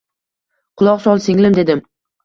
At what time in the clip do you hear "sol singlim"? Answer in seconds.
1.05-1.59